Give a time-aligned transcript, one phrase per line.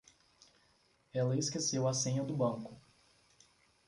[1.13, 2.75] Ela esqueceu a senha do banco.